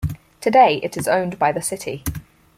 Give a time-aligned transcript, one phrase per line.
[0.41, 2.03] Today it is owned by the city.